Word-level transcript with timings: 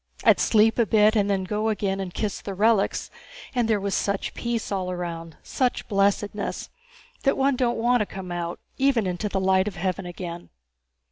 I'd 0.23 0.39
sleep 0.39 0.79
a 0.79 0.87
bit 0.87 1.15
and 1.15 1.29
then 1.29 1.41
again 1.41 1.43
go 1.43 1.67
and 1.69 2.11
kiss 2.15 2.41
the 2.41 2.55
relics, 2.55 3.11
and 3.53 3.67
there 3.67 3.79
was 3.79 3.93
such 3.93 4.33
peace 4.33 4.71
all 4.71 4.89
around, 4.89 5.37
such 5.43 5.87
blessedness, 5.87 6.71
that 7.21 7.37
one 7.37 7.55
don't 7.55 7.77
want 7.77 7.99
to 7.99 8.07
come 8.07 8.31
out, 8.31 8.59
even 8.79 9.05
into 9.05 9.29
the 9.29 9.39
light 9.39 9.67
of 9.67 9.75
heaven 9.75 10.07
again." 10.07 10.49